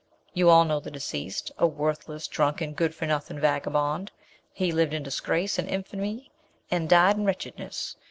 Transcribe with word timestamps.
You 0.33 0.49
all 0.49 0.65
know 0.65 0.79
the 0.79 0.89
deceased 0.89 1.51
a 1.59 1.67
worthless, 1.67 2.27
drunken, 2.27 2.73
good 2.73 2.95
for 2.95 3.05
nothing 3.05 3.39
vagabond. 3.39 4.11
He 4.51 4.71
lived 4.71 4.95
in 4.95 5.03
disgrace 5.03 5.59
and 5.59 5.69
infamy, 5.69 6.31
and 6.71 6.89
died 6.89 7.17
in 7.17 7.25
wretchedness. 7.25 7.97